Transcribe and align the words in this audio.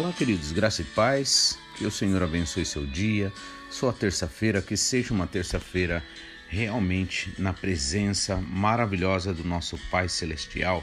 Olá, 0.00 0.14
queridos, 0.14 0.50
graça 0.50 0.80
e 0.80 0.84
paz, 0.86 1.58
que 1.76 1.84
o 1.84 1.90
Senhor 1.90 2.22
abençoe 2.22 2.64
seu 2.64 2.86
dia, 2.86 3.30
sua 3.70 3.92
terça-feira, 3.92 4.62
que 4.62 4.74
seja 4.74 5.12
uma 5.12 5.26
terça-feira 5.26 6.02
realmente 6.48 7.30
na 7.36 7.52
presença 7.52 8.38
maravilhosa 8.38 9.34
do 9.34 9.44
nosso 9.44 9.76
Pai 9.90 10.08
Celestial. 10.08 10.82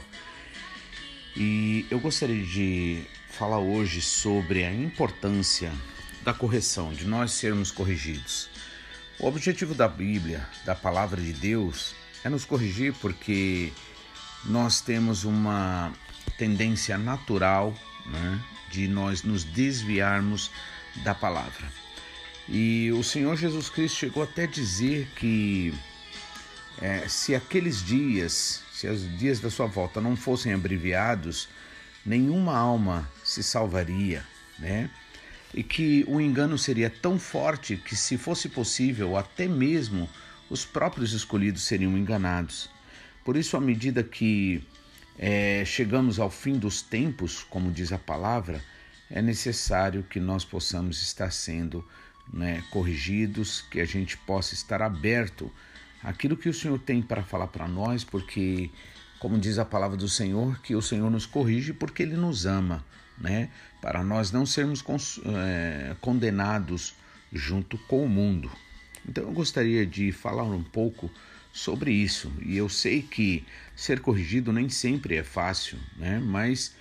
E 1.36 1.84
eu 1.90 1.98
gostaria 1.98 2.44
de 2.44 3.02
falar 3.28 3.58
hoje 3.58 4.00
sobre 4.00 4.62
a 4.62 4.72
importância 4.72 5.72
da 6.22 6.32
correção, 6.32 6.92
de 6.92 7.04
nós 7.04 7.32
sermos 7.32 7.72
corrigidos. 7.72 8.48
O 9.18 9.26
objetivo 9.26 9.74
da 9.74 9.88
Bíblia, 9.88 10.48
da 10.64 10.76
palavra 10.76 11.20
de 11.20 11.32
Deus, 11.32 11.92
é 12.22 12.28
nos 12.28 12.44
corrigir 12.44 12.94
porque 13.00 13.72
nós 14.44 14.80
temos 14.80 15.24
uma 15.24 15.92
tendência 16.38 16.96
natural 16.96 17.74
né, 18.06 18.40
de 18.70 18.88
nós 18.88 19.22
nos 19.22 19.44
desviarmos 19.44 20.50
da 21.02 21.14
palavra. 21.14 21.70
E 22.48 22.90
o 22.92 23.02
Senhor 23.02 23.36
Jesus 23.36 23.68
Cristo 23.68 23.98
chegou 23.98 24.22
até 24.22 24.46
dizer 24.46 25.06
que 25.16 25.74
é, 26.80 27.06
se 27.08 27.34
aqueles 27.34 27.84
dias, 27.84 28.62
se 28.72 28.86
os 28.88 29.18
dias 29.18 29.40
da 29.40 29.50
sua 29.50 29.66
volta 29.66 30.00
não 30.00 30.16
fossem 30.16 30.52
abreviados, 30.52 31.48
nenhuma 32.04 32.56
alma 32.56 33.08
se 33.22 33.42
salvaria, 33.42 34.24
né? 34.58 34.88
E 35.52 35.62
que 35.62 36.04
o 36.06 36.20
engano 36.20 36.56
seria 36.58 36.90
tão 36.90 37.18
forte 37.18 37.76
que, 37.76 37.96
se 37.96 38.16
fosse 38.16 38.48
possível, 38.48 39.16
até 39.16 39.46
mesmo 39.46 40.08
os 40.48 40.64
próprios 40.64 41.12
escolhidos 41.12 41.62
seriam 41.62 41.96
enganados. 41.96 42.70
Por 43.24 43.36
isso, 43.36 43.56
à 43.56 43.60
medida 43.60 44.02
que 44.02 44.62
é, 45.18 45.64
chegamos 45.64 46.20
ao 46.20 46.30
fim 46.30 46.58
dos 46.58 46.80
tempos, 46.80 47.42
como 47.42 47.72
diz 47.72 47.92
a 47.92 47.98
palavra, 47.98 48.62
é 49.10 49.20
necessário 49.20 50.04
que 50.04 50.20
nós 50.20 50.44
possamos 50.44 51.02
estar 51.02 51.32
sendo 51.32 51.84
né, 52.32 52.62
corrigidos, 52.70 53.62
que 53.62 53.80
a 53.80 53.84
gente 53.84 54.16
possa 54.18 54.54
estar 54.54 54.80
aberto 54.80 55.50
àquilo 56.02 56.36
que 56.36 56.48
o 56.48 56.54
Senhor 56.54 56.78
tem 56.78 57.02
para 57.02 57.22
falar 57.22 57.48
para 57.48 57.66
nós, 57.66 58.04
porque, 58.04 58.70
como 59.18 59.38
diz 59.38 59.58
a 59.58 59.64
palavra 59.64 59.96
do 59.96 60.08
Senhor, 60.08 60.60
que 60.60 60.76
o 60.76 60.82
Senhor 60.82 61.10
nos 61.10 61.26
corrige 61.26 61.72
porque 61.72 62.02
Ele 62.02 62.16
nos 62.16 62.46
ama, 62.46 62.84
né? 63.18 63.50
Para 63.80 64.04
nós 64.04 64.30
não 64.30 64.46
sermos 64.46 64.84
é, 65.24 65.96
condenados 66.00 66.94
junto 67.32 67.76
com 67.78 68.04
o 68.04 68.08
mundo. 68.08 68.50
Então 69.08 69.24
eu 69.24 69.32
gostaria 69.32 69.86
de 69.86 70.12
falar 70.12 70.44
um 70.44 70.62
pouco 70.62 71.10
sobre 71.52 71.92
isso. 71.92 72.32
E 72.44 72.56
eu 72.56 72.68
sei 72.68 73.02
que 73.02 73.44
ser 73.74 74.00
corrigido 74.00 74.52
nem 74.52 74.68
sempre 74.68 75.16
é 75.16 75.22
fácil, 75.22 75.78
né? 75.96 76.18
mas 76.18 76.74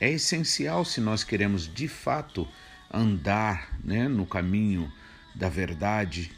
é 0.00 0.10
essencial 0.10 0.84
se 0.84 1.00
nós 1.00 1.22
queremos 1.22 1.72
de 1.72 1.88
fato 1.88 2.48
andar 2.92 3.78
né, 3.82 4.08
no 4.08 4.26
caminho 4.26 4.92
da 5.34 5.48
verdade. 5.48 6.30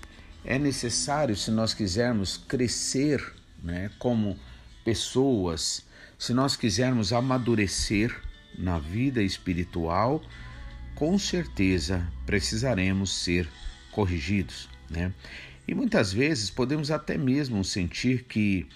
É 0.45 0.59
necessário 0.59 1.37
se 1.37 1.51
nós 1.51 1.75
quisermos 1.75 2.37
crescer 2.37 3.25
né, 3.63 3.91
como 3.99 4.39
pessoas, 4.85 5.85
se 6.19 6.35
nós 6.35 6.57
quisermos 6.57 7.13
amadurecer 7.13 8.15
na 8.59 8.79
vida 8.79 9.23
espiritual, 9.23 10.23
com 10.95 11.19
certeza 11.19 12.07
precisaremos 12.27 13.11
ser 13.11 13.49
corrigidos. 13.91 14.69
Né? 14.89 15.13
E 15.67 15.75
muitas 15.75 16.13
vezes 16.13 16.51
podemos 16.51 16.91
até 16.91 17.17
mesmo 17.17 17.65
sentir 17.65 18.25
que 18.25 18.67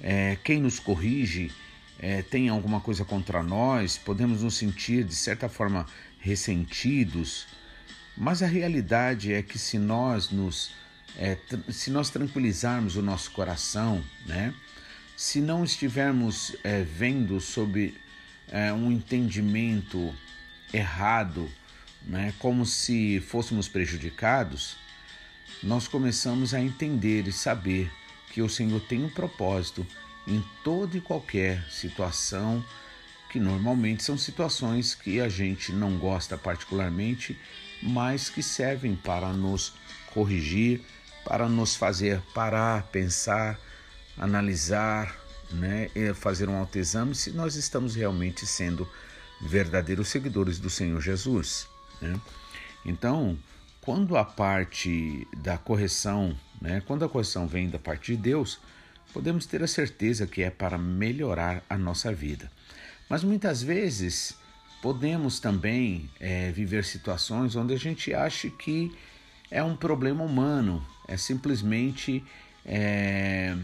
é, 0.00 0.36
quem 0.42 0.60
nos 0.60 0.80
corrige 0.80 1.52
é, 1.98 2.20
tem 2.22 2.48
alguma 2.48 2.80
coisa 2.80 3.04
contra 3.04 3.42
nós, 3.42 3.96
podemos 3.96 4.42
nos 4.42 4.56
sentir 4.56 5.04
de 5.04 5.14
certa 5.14 5.48
forma 5.48 5.86
ressentidos, 6.18 7.46
mas 8.16 8.42
a 8.42 8.46
realidade 8.46 9.32
é 9.32 9.42
que 9.42 9.58
se 9.58 9.78
nós 9.78 10.30
nos 10.30 10.74
é, 11.16 11.36
se 11.68 11.90
nós 11.90 12.10
tranquilizarmos 12.10 12.96
o 12.96 13.02
nosso 13.02 13.30
coração, 13.32 14.02
né, 14.26 14.54
se 15.16 15.40
não 15.40 15.62
estivermos 15.62 16.56
é, 16.64 16.82
vendo 16.82 17.38
sob 17.40 17.94
é, 18.48 18.72
um 18.72 18.90
entendimento 18.90 20.12
errado, 20.72 21.50
né, 22.06 22.32
como 22.38 22.64
se 22.64 23.20
fôssemos 23.20 23.68
prejudicados, 23.68 24.76
nós 25.62 25.86
começamos 25.86 26.54
a 26.54 26.60
entender 26.60 27.26
e 27.28 27.32
saber 27.32 27.90
que 28.32 28.42
o 28.42 28.48
Senhor 28.48 28.80
tem 28.80 29.04
um 29.04 29.08
propósito 29.08 29.86
em 30.26 30.42
toda 30.64 30.96
e 30.96 31.00
qualquer 31.00 31.64
situação, 31.70 32.64
que 33.30 33.38
normalmente 33.38 34.02
são 34.02 34.18
situações 34.18 34.94
que 34.94 35.20
a 35.20 35.28
gente 35.28 35.72
não 35.72 35.98
gosta 35.98 36.36
particularmente, 36.36 37.38
mas 37.82 38.28
que 38.28 38.42
servem 38.42 38.94
para 38.94 39.32
nos 39.32 39.72
corrigir, 40.12 40.82
para 41.24 41.48
nos 41.48 41.76
fazer 41.76 42.20
parar, 42.34 42.84
pensar, 42.84 43.58
analisar, 44.16 45.16
né, 45.50 45.88
fazer 46.14 46.48
um 46.48 46.56
autoexame 46.56 47.14
se 47.14 47.30
nós 47.30 47.56
estamos 47.56 47.94
realmente 47.94 48.46
sendo 48.46 48.88
verdadeiros 49.40 50.08
seguidores 50.08 50.58
do 50.58 50.70
Senhor 50.70 51.00
Jesus. 51.00 51.68
Né? 52.00 52.18
Então, 52.84 53.38
quando 53.82 54.16
a 54.16 54.24
parte 54.24 55.26
da 55.36 55.58
correção, 55.58 56.36
né, 56.60 56.80
quando 56.86 57.04
a 57.04 57.08
correção 57.08 57.48
vem 57.48 57.68
da 57.68 57.80
parte 57.80 58.14
de 58.14 58.22
Deus, 58.22 58.60
podemos 59.12 59.44
ter 59.44 59.62
a 59.62 59.66
certeza 59.66 60.26
que 60.26 60.42
é 60.42 60.50
para 60.50 60.78
melhorar 60.78 61.62
a 61.68 61.76
nossa 61.76 62.12
vida. 62.14 62.50
Mas 63.10 63.24
muitas 63.24 63.60
vezes 63.60 64.36
podemos 64.80 65.40
também 65.40 66.08
é, 66.20 66.52
viver 66.52 66.84
situações 66.84 67.56
onde 67.56 67.74
a 67.74 67.78
gente 67.78 68.14
acha 68.14 68.48
que 68.48 68.96
é 69.50 69.62
um 69.62 69.76
problema 69.76 70.22
humano, 70.22 70.84
é 71.08 71.16
simplesmente 71.16 72.24
é, 72.64 73.56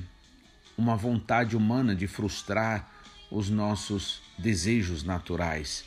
uma 0.77 0.97
vontade 0.97 1.57
humana 1.57 1.95
de 1.95 2.09
frustrar 2.09 2.91
os 3.31 3.49
nossos 3.49 4.21
desejos 4.37 5.05
naturais. 5.05 5.85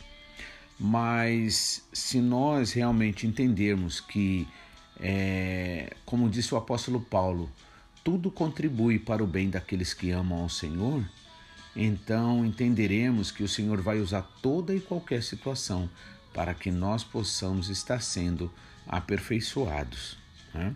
Mas 0.84 1.86
se 1.94 2.20
nós 2.20 2.74
realmente 2.74 3.28
entendermos 3.28 4.00
que, 4.00 4.48
é, 5.00 5.96
como 6.04 6.28
disse 6.28 6.56
o 6.56 6.58
apóstolo 6.58 7.00
Paulo, 7.00 7.52
tudo 8.04 8.32
contribui 8.32 8.98
para 8.98 9.24
o 9.24 9.28
bem 9.28 9.48
daqueles 9.48 9.94
que 9.94 10.10
amam 10.10 10.40
ao 10.42 10.50
Senhor, 10.50 11.08
então 11.76 12.44
entenderemos 12.44 13.30
que 13.30 13.44
o 13.44 13.48
Senhor 13.48 13.80
vai 13.80 14.00
usar 14.00 14.24
toda 14.42 14.74
e 14.74 14.80
qualquer 14.80 15.22
situação 15.22 15.88
para 16.34 16.56
que 16.56 16.72
nós 16.72 17.04
possamos 17.04 17.70
estar 17.70 18.02
sendo 18.02 18.52
aperfeiçoados. 18.88 20.18
Né? 20.52 20.74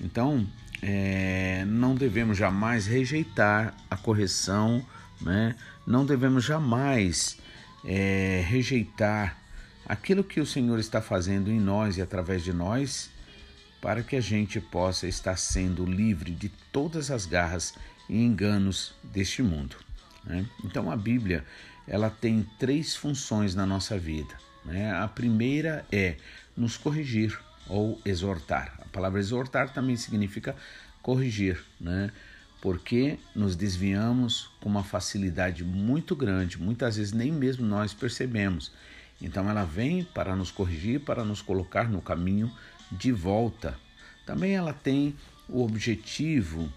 Então, 0.00 0.44
é, 0.82 1.64
não 1.64 1.94
devemos 1.94 2.36
jamais 2.36 2.86
rejeitar 2.86 3.72
a 3.88 3.96
correção, 3.96 4.84
né? 5.20 5.54
não 5.86 6.04
devemos 6.04 6.42
jamais 6.42 7.40
é, 7.84 8.44
rejeitar 8.46 9.38
aquilo 9.86 10.24
que 10.24 10.40
o 10.40 10.46
Senhor 10.46 10.78
está 10.78 11.00
fazendo 11.00 11.50
em 11.50 11.60
nós 11.60 11.96
e 11.96 12.02
através 12.02 12.42
de 12.42 12.52
nós, 12.52 13.10
para 13.80 14.02
que 14.02 14.16
a 14.16 14.20
gente 14.20 14.60
possa 14.60 15.08
estar 15.08 15.36
sendo 15.36 15.84
livre 15.84 16.30
de 16.30 16.48
todas 16.70 17.10
as 17.10 17.26
garras 17.26 17.74
e 18.08 18.22
enganos 18.22 18.94
deste 19.02 19.42
mundo. 19.42 19.76
Né? 20.24 20.46
Então 20.64 20.90
a 20.90 20.96
Bíblia 20.96 21.44
ela 21.86 22.08
tem 22.08 22.46
três 22.58 22.94
funções 22.94 23.54
na 23.54 23.66
nossa 23.66 23.98
vida. 23.98 24.34
Né? 24.64 24.92
A 24.92 25.08
primeira 25.08 25.84
é 25.90 26.16
nos 26.56 26.76
corrigir 26.76 27.38
ou 27.68 28.00
exortar. 28.04 28.78
A 28.80 28.88
palavra 28.88 29.18
exortar 29.18 29.72
também 29.72 29.96
significa 29.96 30.54
corrigir, 31.02 31.62
né? 31.80 32.10
Porque 32.62 33.18
nos 33.34 33.56
desviamos 33.56 34.48
com 34.60 34.68
uma 34.68 34.84
facilidade 34.84 35.64
muito 35.64 36.14
grande, 36.14 36.62
muitas 36.62 36.96
vezes 36.96 37.12
nem 37.12 37.32
mesmo 37.32 37.66
nós 37.66 37.92
percebemos. 37.92 38.70
Então 39.20 39.50
ela 39.50 39.64
vem 39.64 40.04
para 40.04 40.36
nos 40.36 40.52
corrigir, 40.52 41.00
para 41.00 41.24
nos 41.24 41.42
colocar 41.42 41.90
no 41.90 42.00
caminho 42.00 42.48
de 42.90 43.10
volta. 43.10 43.76
Também 44.24 44.54
ela 44.54 44.72
tem 44.72 45.16
o 45.48 45.60
objetivo 45.64 46.72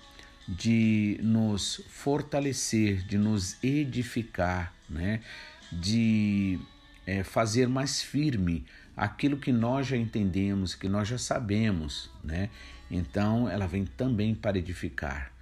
de 0.48 1.20
nos 1.22 1.82
fortalecer, 1.88 3.04
de 3.06 3.20
nos 3.20 3.64
edificar, 3.64 4.74
né? 4.90 5.22
de 5.72 6.60
é, 7.06 7.24
fazer 7.24 7.68
mais 7.68 8.02
firme 8.02 8.66
aquilo 8.98 9.38
que 9.38 9.52
nós 9.52 9.86
já 9.86 9.98
entendemos, 9.98 10.74
que 10.74 10.90
nós 10.90 11.08
já 11.08 11.20
sabemos. 11.20 12.10
Né? 12.24 12.50
Então 12.90 13.48
ela 13.48 13.68
vem 13.68 13.86
também 13.86 14.34
para 14.34 14.58
edificar. 14.58 15.35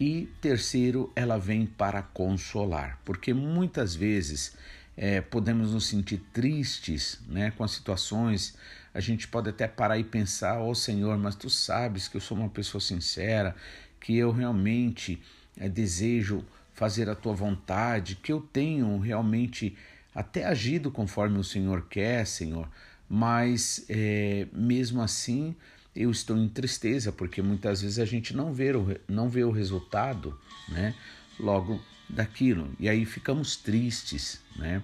E 0.00 0.28
terceiro, 0.40 1.12
ela 1.16 1.38
vem 1.38 1.66
para 1.66 2.02
consolar, 2.02 3.00
porque 3.04 3.34
muitas 3.34 3.96
vezes 3.96 4.56
é, 4.96 5.20
podemos 5.20 5.72
nos 5.72 5.86
sentir 5.86 6.18
tristes 6.32 7.20
né, 7.28 7.50
com 7.50 7.64
as 7.64 7.72
situações, 7.72 8.56
a 8.94 9.00
gente 9.00 9.26
pode 9.26 9.48
até 9.48 9.66
parar 9.66 9.98
e 9.98 10.04
pensar: 10.04 10.60
Ó 10.60 10.70
oh, 10.70 10.74
Senhor, 10.74 11.18
mas 11.18 11.34
tu 11.34 11.50
sabes 11.50 12.06
que 12.06 12.16
eu 12.16 12.20
sou 12.20 12.36
uma 12.36 12.48
pessoa 12.48 12.80
sincera, 12.80 13.56
que 14.00 14.16
eu 14.16 14.30
realmente 14.30 15.20
é, 15.56 15.68
desejo 15.68 16.44
fazer 16.72 17.08
a 17.08 17.14
tua 17.14 17.34
vontade, 17.34 18.14
que 18.16 18.32
eu 18.32 18.40
tenho 18.40 18.98
realmente 18.98 19.76
até 20.14 20.44
agido 20.44 20.90
conforme 20.92 21.38
o 21.38 21.44
Senhor 21.44 21.86
quer, 21.88 22.24
Senhor, 22.24 22.68
mas 23.08 23.84
é, 23.88 24.46
mesmo 24.52 25.02
assim 25.02 25.56
eu 25.98 26.12
estou 26.12 26.36
em 26.36 26.48
tristeza, 26.48 27.10
porque 27.10 27.42
muitas 27.42 27.82
vezes 27.82 27.98
a 27.98 28.04
gente 28.04 28.34
não 28.34 28.54
vê 28.54 28.70
o, 28.70 28.96
não 29.08 29.28
vê 29.28 29.42
o 29.42 29.50
resultado, 29.50 30.38
né? 30.68 30.94
Logo 31.40 31.82
daquilo. 32.08 32.70
E 32.78 32.88
aí 32.88 33.04
ficamos 33.04 33.56
tristes, 33.56 34.40
né? 34.54 34.80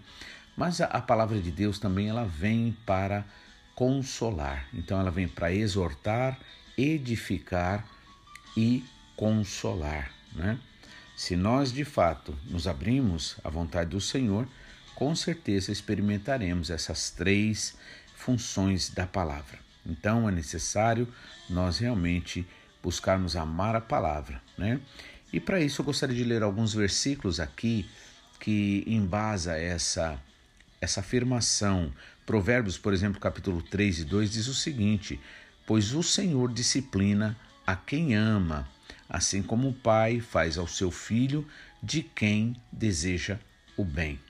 Mas 0.56 0.80
a, 0.80 0.86
a 0.86 1.00
palavra 1.00 1.40
de 1.40 1.52
Deus 1.52 1.78
também 1.78 2.08
ela 2.08 2.24
vem 2.24 2.76
para 2.84 3.24
consolar. 3.76 4.68
Então 4.74 4.98
ela 4.98 5.10
vem 5.10 5.28
para 5.28 5.52
exortar, 5.52 6.36
edificar 6.76 7.86
e 8.56 8.84
consolar, 9.16 10.10
né? 10.34 10.58
Se 11.14 11.36
nós 11.36 11.72
de 11.72 11.84
fato 11.84 12.36
nos 12.50 12.66
abrimos 12.66 13.36
à 13.44 13.48
vontade 13.48 13.90
do 13.90 14.00
Senhor, 14.00 14.48
com 14.96 15.14
certeza 15.14 15.70
experimentaremos 15.70 16.70
essas 16.70 17.10
três 17.10 17.76
funções 18.16 18.90
da 18.90 19.06
palavra. 19.06 19.63
Então 19.86 20.28
é 20.28 20.32
necessário 20.32 21.06
nós 21.48 21.78
realmente 21.78 22.46
buscarmos 22.82 23.36
amar 23.36 23.74
a 23.74 23.80
palavra, 23.80 24.40
né? 24.56 24.80
E 25.32 25.40
para 25.40 25.60
isso 25.60 25.82
eu 25.82 25.86
gostaria 25.86 26.14
de 26.14 26.24
ler 26.24 26.42
alguns 26.42 26.74
versículos 26.74 27.40
aqui 27.40 27.88
que 28.38 28.84
embasa 28.86 29.56
essa 29.56 30.20
essa 30.80 31.00
afirmação. 31.00 31.92
Provérbios, 32.26 32.78
por 32.78 32.92
exemplo, 32.92 33.20
capítulo 33.20 33.62
3 33.62 34.00
e 34.00 34.04
2 34.04 34.30
diz 34.30 34.48
o 34.48 34.54
seguinte: 34.54 35.20
Pois 35.66 35.92
o 35.92 36.02
Senhor 36.02 36.52
disciplina 36.52 37.36
a 37.66 37.74
quem 37.74 38.14
ama, 38.14 38.68
assim 39.08 39.42
como 39.42 39.68
o 39.68 39.72
pai 39.72 40.20
faz 40.20 40.58
ao 40.58 40.68
seu 40.68 40.90
filho 40.90 41.46
de 41.82 42.02
quem 42.02 42.54
deseja 42.70 43.38
o 43.76 43.84
bem. 43.84 44.20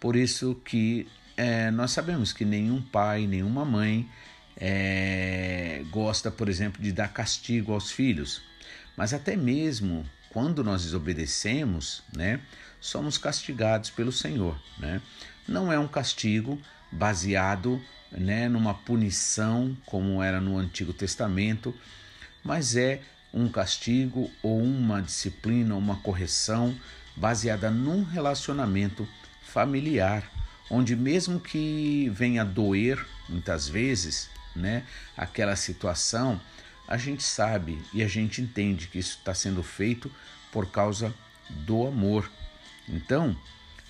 Por 0.00 0.16
isso 0.16 0.54
que 0.64 1.06
é, 1.36 1.70
nós 1.70 1.90
sabemos 1.90 2.32
que 2.32 2.44
nenhum 2.44 2.80
pai, 2.80 3.26
nenhuma 3.26 3.64
mãe 3.64 4.08
é, 4.56 5.82
gosta, 5.90 6.30
por 6.30 6.48
exemplo, 6.48 6.82
de 6.82 6.92
dar 6.92 7.08
castigo 7.08 7.72
aos 7.72 7.90
filhos. 7.90 8.42
Mas 8.96 9.14
até 9.14 9.36
mesmo 9.36 10.04
quando 10.32 10.64
nós 10.64 10.82
desobedecemos, 10.82 12.02
né, 12.16 12.40
somos 12.80 13.18
castigados 13.18 13.90
pelo 13.90 14.10
Senhor. 14.10 14.58
Né? 14.78 15.00
Não 15.46 15.70
é 15.70 15.78
um 15.78 15.86
castigo 15.86 16.58
baseado 16.90 17.80
né, 18.10 18.48
numa 18.48 18.72
punição 18.72 19.76
como 19.84 20.22
era 20.22 20.40
no 20.40 20.56
Antigo 20.56 20.92
Testamento, 20.92 21.74
mas 22.42 22.76
é 22.76 23.02
um 23.32 23.48
castigo 23.48 24.30
ou 24.42 24.60
uma 24.62 25.02
disciplina, 25.02 25.74
uma 25.74 25.96
correção 25.96 26.74
baseada 27.14 27.70
num 27.70 28.02
relacionamento 28.02 29.06
familiar, 29.42 30.30
onde 30.70 30.96
mesmo 30.96 31.38
que 31.38 32.10
venha 32.14 32.44
doer 32.44 33.04
muitas 33.28 33.68
vezes, 33.68 34.30
né, 34.54 34.84
aquela 35.16 35.56
situação, 35.56 36.40
a 36.86 36.96
gente 36.96 37.22
sabe 37.22 37.80
e 37.92 38.02
a 38.02 38.08
gente 38.08 38.40
entende 38.40 38.88
que 38.88 38.98
isso 38.98 39.18
está 39.18 39.34
sendo 39.34 39.62
feito 39.62 40.10
por 40.50 40.70
causa 40.70 41.14
do 41.48 41.86
amor. 41.86 42.30
Então, 42.88 43.36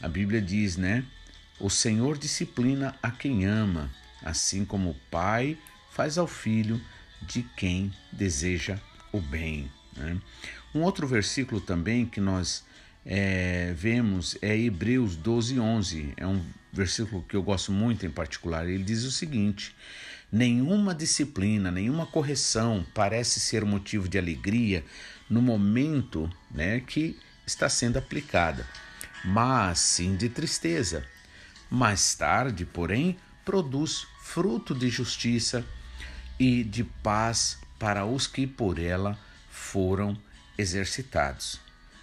a 0.01 0.09
Bíblia 0.09 0.41
diz, 0.41 0.77
né? 0.77 1.05
O 1.59 1.71
Senhor 1.71 2.19
disciplina 2.19 2.95
a 3.03 3.11
quem 3.11 3.45
ama, 3.45 3.91
assim 4.23 4.65
como 4.65 4.91
o 4.91 4.97
Pai 5.11 5.57
faz 5.91 6.19
ao 6.19 6.27
filho 6.27 6.81
de 7.21 7.43
quem 7.57 7.93
deseja 8.11 8.79
o 9.13 9.21
bem. 9.21 9.71
Né? 9.97 10.19
Um 10.75 10.83
outro 10.83 11.07
versículo 11.07 11.61
também 11.61 12.07
que 12.07 12.21
nós 12.21 12.65
é, 13.05 13.73
vemos 13.77 14.37
é 14.41 14.57
Hebreus 14.57 15.17
12, 15.17 15.61
11. 15.61 16.15
É 16.17 16.27
um 16.27 16.45
versículo 16.73 17.23
que 17.29 17.37
eu 17.37 17.43
gosto 17.43 17.71
muito 17.71 18.07
em 18.07 18.11
particular. 18.11 18.69
Ele 18.69 18.83
diz 18.83 19.05
o 19.05 19.13
seguinte: 19.13 19.75
Nenhuma 20.33 20.95
disciplina, 20.95 21.71
nenhuma 21.71 22.07
correção 22.07 22.87
parece 22.95 23.39
ser 23.39 23.67
motivo 23.67 24.09
de 24.09 24.17
alegria 24.17 24.83
no 25.29 25.43
momento 25.43 26.31
né, 26.51 26.81
que 26.81 27.21
está 27.47 27.69
sendo 27.69 27.99
aplicada, 27.99 28.67
mas 29.27 29.79
sim 29.79 30.17
de 30.17 30.31
tristeza. 30.31 31.05
Mais 31.69 32.15
tarde, 32.15 32.65
porém, 32.65 33.19
produz 33.45 34.07
fruto 34.23 34.75
de 34.75 34.89
justiça 34.89 35.63
e 36.39 36.65
de 36.65 36.83
paz 36.83 37.59
para 37.79 38.07
os 38.07 38.27
que 38.27 38.47
por 38.47 38.79
ela 38.79 39.19
foram 39.51 40.17
exercitados. 40.57 41.61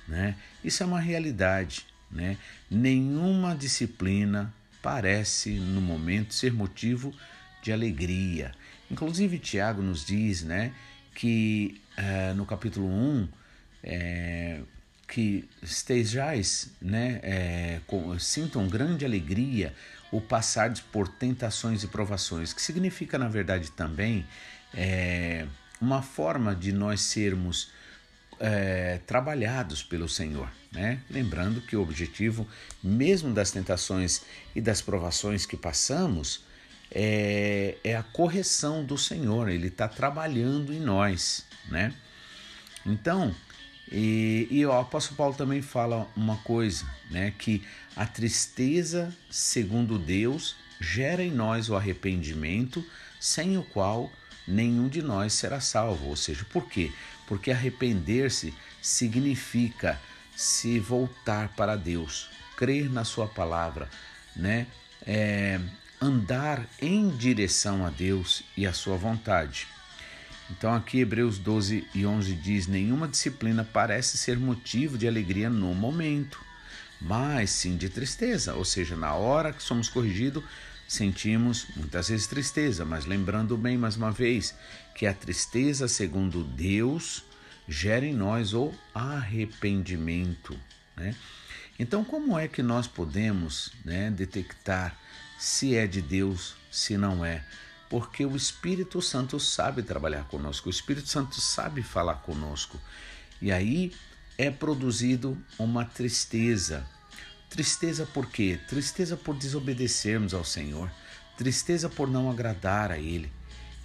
Né? 0.08 0.36
Isso 0.64 0.84
é 0.84 0.86
uma 0.86 1.00
realidade. 1.00 1.88
Né? 2.12 2.38
Nenhuma 2.70 3.56
disciplina 3.56 4.54
parece, 4.84 5.56
no 5.60 5.82
momento, 5.82 6.34
ser 6.34 6.54
motivo 6.54 7.12
de 7.12 7.39
alegria. 7.68 8.52
Inclusive, 8.90 9.38
Tiago 9.38 9.82
nos 9.82 10.06
diz 10.06 10.44
né, 10.44 10.74
que 11.14 11.80
uh, 11.98 12.34
no 12.36 12.46
capítulo 12.46 12.88
1 12.88 13.28
é, 13.84 14.62
que 15.08 15.48
estejais, 15.62 16.72
né, 16.82 17.20
é, 17.24 17.82
com, 17.88 18.18
sintam 18.20 18.68
grande 18.68 19.06
alegria 19.06 19.74
o 20.12 20.22
passar 20.22 20.74
por 20.92 21.08
tentações 21.08 21.84
e 21.84 21.88
provações, 21.88 22.54
que 22.54 22.62
significa, 22.62 23.18
na 23.18 23.28
verdade, 23.28 23.72
também 23.72 24.26
é, 24.74 25.46
uma 25.82 26.02
forma 26.02 26.56
de 26.56 26.72
nós 26.72 27.02
sermos 27.02 27.72
é, 28.40 29.00
trabalhados 29.06 29.84
pelo 29.84 30.08
Senhor. 30.08 30.50
Né? 30.72 31.02
Lembrando 31.10 31.62
que 31.62 31.76
o 31.76 31.82
objetivo, 31.82 32.48
mesmo 32.84 33.34
das 33.34 33.52
tentações 33.52 34.22
e 34.56 34.62
das 34.62 34.82
provações 34.82 35.46
que 35.46 35.58
passamos, 35.58 36.44
é, 36.92 37.78
é 37.84 37.96
a 37.96 38.04
correção 38.04 38.84
do 38.84 38.98
Senhor, 38.98 39.50
Ele 39.50 39.68
está 39.68 39.88
trabalhando 39.88 40.74
em 40.74 40.80
nós. 40.80 41.46
Né? 41.70 41.94
Então, 42.86 43.36
e, 43.92 44.48
e, 44.52 44.66
o 44.66 44.72
apóstolo 44.72 45.18
Paulo 45.18 45.36
também 45.36 45.62
fala 45.62 46.08
uma 46.16 46.38
coisa, 46.38 46.86
né? 47.10 47.34
Que 47.38 47.64
a 47.96 48.06
tristeza, 48.06 49.14
segundo 49.32 49.98
Deus, 49.98 50.56
gera 50.80 51.24
em 51.24 51.32
nós 51.32 51.70
o 51.70 51.76
arrependimento, 51.76 52.86
sem 53.20 53.58
o 53.58 53.64
qual 53.64 54.12
nenhum 54.48 54.88
de 54.88 55.02
nós 55.02 55.34
será 55.34 55.60
salvo. 55.60 56.08
Ou 56.08 56.16
seja, 56.16 56.46
por 56.46 56.68
quê? 56.70 56.92
Porque 57.28 57.52
arrepender-se 57.52 58.54
significa 58.82 60.00
se 60.36 60.80
voltar 60.80 61.50
para 61.50 61.76
Deus, 61.76 62.30
crer 62.56 62.90
na 62.92 63.04
Sua 63.04 63.28
palavra, 63.28 63.90
né? 64.36 64.68
É, 65.06 65.60
andar 66.02 66.66
em 66.82 67.10
direção 67.10 67.86
a 67.86 67.90
Deus 67.90 68.44
e 68.56 68.66
a 68.66 68.74
Sua 68.74 68.98
vontade. 68.98 69.68
Então, 70.50 70.74
aqui, 70.74 71.00
Hebreus 71.00 71.38
12 71.38 71.88
e 71.94 72.06
11 72.06 72.34
diz: 72.36 72.68
Nenhuma 72.68 73.08
disciplina 73.08 73.64
parece 73.64 74.18
ser 74.18 74.38
motivo 74.38 74.98
de 74.98 75.08
alegria 75.08 75.50
no 75.50 75.74
momento, 75.76 76.44
mas 77.00 77.52
sim 77.52 77.78
de 77.78 77.90
tristeza. 77.90 78.56
Ou 78.56 78.66
seja, 78.66 78.96
na 78.96 79.14
hora 79.14 79.54
que 79.54 79.62
somos 79.62 79.90
corrigidos, 79.90 80.44
sentimos 80.88 81.68
muitas 81.76 82.10
vezes 82.10 82.26
tristeza, 82.26 82.84
mas 82.84 83.06
lembrando 83.06 83.56
bem 83.56 83.78
mais 83.78 83.96
uma 83.96 84.12
vez 84.12 84.56
que 84.96 85.06
a 85.06 85.14
tristeza, 85.14 85.88
segundo 85.88 86.44
Deus, 86.44 87.24
gera 87.68 88.06
em 88.06 88.16
nós 88.16 88.54
o 88.54 88.74
arrependimento. 88.94 90.60
Né? 90.98 91.16
Então, 91.78 92.04
como 92.04 92.38
é 92.38 92.48
que 92.48 92.64
nós 92.64 92.88
podemos 92.88 93.72
né, 93.86 94.10
detectar 94.10 94.98
se 95.40 95.76
é 95.76 95.88
de 95.88 96.02
Deus, 96.02 96.56
se 96.70 96.98
não 96.98 97.26
é? 97.26 97.44
porque 97.90 98.24
o 98.24 98.36
Espírito 98.36 99.02
Santo 99.02 99.40
sabe 99.40 99.82
trabalhar 99.82 100.26
conosco, 100.26 100.70
o 100.70 100.72
Espírito 100.72 101.10
Santo 101.10 101.42
sabe 101.42 101.82
falar 101.82 102.16
conosco. 102.18 102.80
E 103.42 103.52
aí 103.52 103.92
é 104.38 104.52
produzido 104.52 105.36
uma 105.58 105.84
tristeza. 105.84 106.88
Tristeza 107.50 108.06
por 108.06 108.28
quê? 108.28 108.60
Tristeza 108.68 109.18
por 109.18 109.36
desobedecermos 109.36 110.36
ao 110.36 110.46
Senhor, 110.46 110.90
tristeza 111.36 111.90
por 111.90 112.08
não 112.08 112.30
agradar 112.30 112.92
a 112.92 113.00
Ele. 113.00 113.32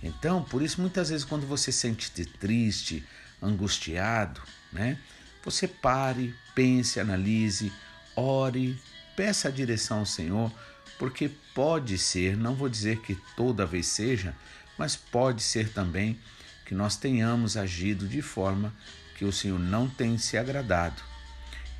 Então, 0.02 0.42
por 0.42 0.60
isso, 0.60 0.82
muitas 0.82 1.08
vezes, 1.08 1.24
quando 1.24 1.46
você 1.46 1.72
sente 1.72 2.10
triste, 2.10 3.02
angustiado, 3.40 4.42
né? 4.70 4.98
Você 5.42 5.66
pare, 5.66 6.34
pense, 6.54 7.00
analise, 7.00 7.72
ore, 8.14 8.78
peça 9.16 9.48
a 9.48 9.50
direção 9.50 10.00
ao 10.00 10.06
Senhor, 10.06 10.52
porque 10.98 11.30
pode 11.54 11.96
ser, 11.96 12.36
não 12.36 12.54
vou 12.54 12.68
dizer 12.68 12.98
que 12.98 13.16
toda 13.36 13.64
vez 13.64 13.86
seja, 13.86 14.34
mas 14.76 14.96
pode 14.96 15.42
ser 15.42 15.72
também 15.72 16.18
que 16.66 16.74
nós 16.74 16.96
tenhamos 16.96 17.56
agido 17.56 18.08
de 18.08 18.20
forma 18.20 18.74
que 19.16 19.24
o 19.24 19.32
Senhor 19.32 19.58
não 19.58 19.88
tem 19.88 20.18
se 20.18 20.36
agradado. 20.36 21.00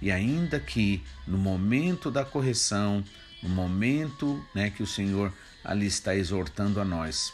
E 0.01 0.13
ainda 0.13 0.61
que 0.61 1.03
no 1.27 1.37
momento 1.37 2.11
da 2.11 2.25
correção, 2.25 3.05
no 3.43 3.49
momento 3.49 4.45
né, 4.55 4.71
que 4.71 4.83
o 4.83 4.87
Senhor 4.87 5.33
ali 5.65 5.87
está 5.87 6.15
exortando 6.15 6.81
a 6.81 6.85
nós, 6.85 7.33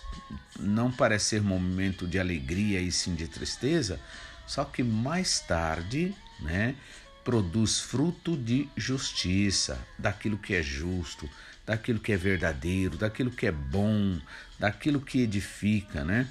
não 0.59 0.91
parece 0.91 1.27
ser 1.27 1.43
momento 1.43 2.07
de 2.07 2.19
alegria 2.19 2.81
e 2.81 2.91
sim 2.91 3.15
de 3.15 3.27
tristeza, 3.27 4.01
só 4.47 4.65
que 4.65 4.83
mais 4.83 5.41
tarde, 5.41 6.15
né, 6.39 6.75
produz 7.25 7.81
fruto 7.81 8.37
de 8.37 8.69
justiça, 8.77 9.79
daquilo 9.99 10.39
que 10.39 10.55
é 10.55 10.63
justo, 10.63 11.29
daquilo 11.67 12.01
que 12.01 12.13
é 12.13 12.17
verdadeiro, 12.17 12.97
daquilo 12.97 13.31
que 13.31 13.47
é 13.47 13.53
bom, 13.53 14.19
daquilo 14.59 15.01
que 15.01 15.21
edifica, 15.21 16.05
né? 16.05 16.29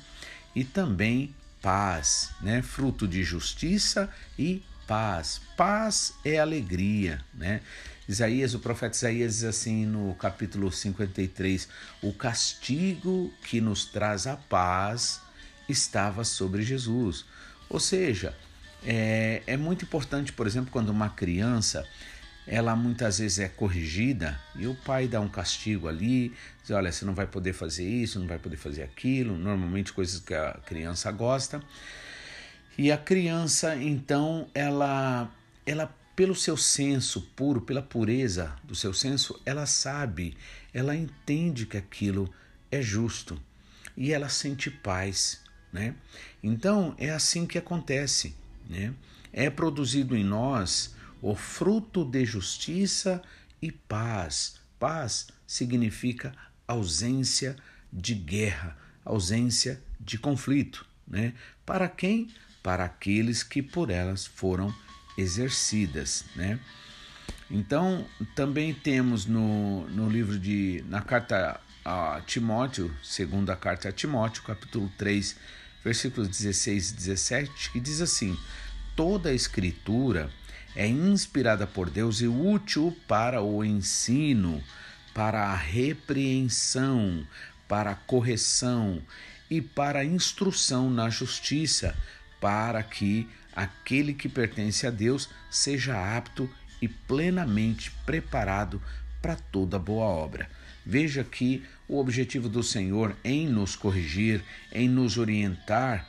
E 0.55 0.63
também 0.63 1.33
paz, 1.61 2.31
né? 2.41 2.61
Fruto 2.61 3.07
de 3.07 3.23
justiça 3.23 4.09
e 4.37 4.63
paz. 4.87 5.41
Paz 5.55 6.13
é 6.25 6.39
alegria, 6.39 7.23
né? 7.33 7.61
Isaías, 8.07 8.55
o 8.55 8.59
profeta 8.59 8.97
Isaías 8.97 9.35
diz 9.35 9.43
assim 9.43 9.85
no 9.85 10.15
capítulo 10.15 10.71
53: 10.71 11.69
O 12.01 12.11
castigo 12.11 13.31
que 13.43 13.61
nos 13.61 13.85
traz 13.85 14.25
a 14.25 14.35
paz 14.35 15.21
estava 15.69 16.23
sobre 16.23 16.63
Jesus. 16.63 17.23
Ou 17.69 17.79
seja, 17.79 18.35
é, 18.83 19.41
é 19.45 19.57
muito 19.57 19.85
importante, 19.85 20.31
por 20.33 20.47
exemplo, 20.47 20.71
quando 20.71 20.89
uma 20.89 21.09
criança 21.09 21.85
ela 22.47 22.75
muitas 22.75 23.19
vezes 23.19 23.37
é 23.37 23.47
corrigida 23.47 24.39
e 24.55 24.65
o 24.65 24.73
pai 24.73 25.07
dá 25.07 25.21
um 25.21 25.29
castigo 25.29 25.87
ali, 25.87 26.33
diz, 26.61 26.71
olha, 26.71 26.91
você 26.91 27.05
não 27.05 27.13
vai 27.13 27.27
poder 27.27 27.53
fazer 27.53 27.87
isso, 27.87 28.19
não 28.19 28.25
vai 28.25 28.39
poder 28.39 28.57
fazer 28.57 28.81
aquilo, 28.81 29.37
normalmente 29.37 29.93
coisas 29.93 30.19
que 30.19 30.33
a 30.33 30.53
criança 30.65 31.11
gosta. 31.11 31.61
E 32.75 32.91
a 32.91 32.97
criança, 32.97 33.75
então, 33.75 34.49
ela 34.53 35.29
ela 35.65 35.93
pelo 36.15 36.35
seu 36.35 36.57
senso 36.57 37.21
puro, 37.35 37.61
pela 37.61 37.81
pureza 37.81 38.55
do 38.63 38.75
seu 38.75 38.93
senso, 38.93 39.39
ela 39.45 39.65
sabe, 39.65 40.35
ela 40.73 40.95
entende 40.95 41.65
que 41.65 41.77
aquilo 41.77 42.33
é 42.71 42.81
justo 42.81 43.39
e 43.95 44.11
ela 44.11 44.27
sente 44.27 44.71
paz, 44.71 45.41
né? 45.71 45.95
Então, 46.41 46.95
é 46.97 47.09
assim 47.09 47.45
que 47.45 47.57
acontece, 47.57 48.35
né? 48.69 48.93
É 49.33 49.49
produzido 49.49 50.15
em 50.15 50.23
nós 50.23 50.95
o 51.21 51.35
fruto 51.35 52.05
de 52.05 52.23
justiça 52.23 53.21
e 53.61 53.71
paz. 53.71 54.55
Paz 54.79 55.27
significa 55.45 56.31
ausência 56.67 57.57
de 57.91 58.13
guerra, 58.13 58.77
ausência 59.03 59.81
de 59.99 60.17
conflito. 60.17 60.85
Né? 61.07 61.33
Para 61.65 61.89
quem? 61.89 62.29
Para 62.61 62.85
aqueles 62.85 63.43
que 63.43 63.61
por 63.61 63.89
elas 63.89 64.25
foram 64.25 64.73
exercidas. 65.17 66.23
Né? 66.35 66.59
Então, 67.49 68.05
também 68.35 68.73
temos 68.73 69.25
no, 69.25 69.87
no 69.89 70.07
livro 70.07 70.37
de. 70.37 70.83
na 70.87 71.01
carta 71.01 71.59
a 71.83 72.21
Timóteo, 72.25 72.93
segunda 73.01 73.55
carta 73.55 73.89
a 73.89 73.91
Timóteo, 73.91 74.43
capítulo 74.43 74.91
3, 74.97 75.35
versículos 75.83 76.27
16 76.29 76.91
e 76.91 76.93
17, 76.93 77.71
que 77.71 77.79
diz 77.79 78.01
assim: 78.01 78.37
toda 78.95 79.29
a 79.29 79.33
escritura 79.33 80.29
é 80.75 80.87
inspirada 80.87 81.65
por 81.65 81.89
Deus 81.89 82.21
e 82.21 82.27
útil 82.27 82.95
para 83.07 83.41
o 83.41 83.63
ensino, 83.63 84.63
para 85.13 85.47
a 85.47 85.55
repreensão, 85.55 87.25
para 87.67 87.91
a 87.91 87.95
correção 87.95 89.01
e 89.49 89.61
para 89.61 89.99
a 89.99 90.05
instrução 90.05 90.89
na 90.89 91.09
justiça, 91.09 91.95
para 92.39 92.83
que 92.83 93.27
aquele 93.55 94.13
que 94.13 94.29
pertence 94.29 94.85
a 94.85 94.91
Deus 94.91 95.29
seja 95.49 96.17
apto 96.17 96.49
e 96.81 96.87
plenamente 96.87 97.91
preparado 98.05 98.81
para 99.21 99.35
toda 99.35 99.77
boa 99.77 100.05
obra. 100.05 100.49
Veja 100.85 101.23
que 101.23 101.63
o 101.89 101.99
objetivo 101.99 102.47
do 102.47 102.61
Senhor 102.61 103.15
em 103.23 103.47
nos 103.47 103.75
corrigir, 103.75 104.43
em 104.71 104.87
nos 104.87 105.17
orientar, 105.17 106.07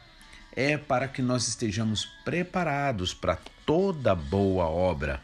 é 0.55 0.77
para 0.77 1.09
que 1.09 1.23
nós 1.23 1.49
estejamos 1.49 2.05
preparados 2.23 3.15
para 3.15 3.39
toda 3.65 4.15
boa 4.15 4.67
obra. 4.67 5.23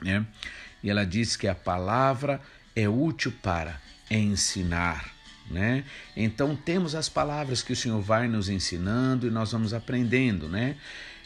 Né? 0.00 0.24
E 0.82 0.88
ela 0.88 1.04
diz 1.04 1.36
que 1.36 1.48
a 1.48 1.54
palavra 1.54 2.40
é 2.76 2.88
útil 2.88 3.32
para 3.42 3.80
ensinar. 4.08 5.10
Né? 5.50 5.84
Então 6.16 6.54
temos 6.54 6.94
as 6.94 7.08
palavras 7.08 7.62
que 7.62 7.72
o 7.72 7.76
Senhor 7.76 8.00
vai 8.00 8.28
nos 8.28 8.48
ensinando 8.48 9.26
e 9.26 9.30
nós 9.30 9.52
vamos 9.52 9.72
aprendendo, 9.72 10.48
né? 10.48 10.76